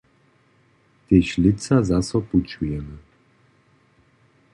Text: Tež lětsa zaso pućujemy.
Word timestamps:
Tež 1.07 1.27
lětsa 1.43 1.77
zaso 1.89 2.19
pućujemy. 2.27 2.97